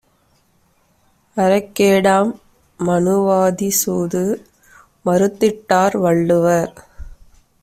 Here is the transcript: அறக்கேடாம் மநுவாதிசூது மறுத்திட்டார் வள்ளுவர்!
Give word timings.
அறக்கேடாம் 1.37 2.31
மநுவாதிசூது 2.79 4.23
மறுத்திட்டார் 5.05 5.97
வள்ளுவர்! 5.97 6.73